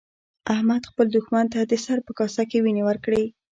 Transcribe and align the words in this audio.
احمد 0.53 0.81
خپل 0.89 1.05
دوښمن 1.11 1.45
ته 1.53 1.59
د 1.71 1.73
سر 1.85 1.97
په 2.07 2.11
کاسه 2.19 2.43
کې 2.49 2.57
وينې 2.63 2.83
ورکړې. 2.85 3.23